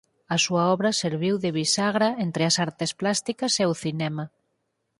[0.35, 4.25] A súa obra serviu de bisagra entre as artes plásticas e o cinema.